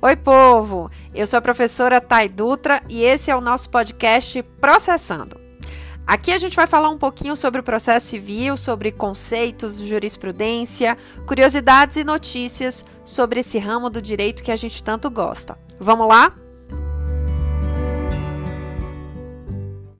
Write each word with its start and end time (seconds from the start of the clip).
Oi, 0.00 0.14
povo! 0.14 0.88
Eu 1.12 1.26
sou 1.26 1.38
a 1.38 1.42
professora 1.42 2.00
Thay 2.00 2.28
Dutra 2.28 2.80
e 2.88 3.02
esse 3.02 3.32
é 3.32 3.36
o 3.36 3.40
nosso 3.40 3.68
podcast 3.68 4.40
Processando. 4.60 5.40
Aqui 6.06 6.30
a 6.30 6.38
gente 6.38 6.54
vai 6.54 6.68
falar 6.68 6.88
um 6.88 6.96
pouquinho 6.96 7.34
sobre 7.34 7.60
o 7.60 7.64
processo 7.64 8.06
civil, 8.06 8.56
sobre 8.56 8.92
conceitos, 8.92 9.78
jurisprudência, 9.80 10.96
curiosidades 11.26 11.96
e 11.96 12.04
notícias 12.04 12.86
sobre 13.04 13.40
esse 13.40 13.58
ramo 13.58 13.90
do 13.90 14.00
direito 14.00 14.44
que 14.44 14.52
a 14.52 14.56
gente 14.56 14.84
tanto 14.84 15.10
gosta. 15.10 15.58
Vamos 15.80 16.06
lá? 16.06 16.32